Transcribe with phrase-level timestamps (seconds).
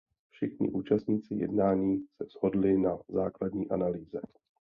[0.29, 4.21] Všichni účastníci jednání se shodli na základní analýze.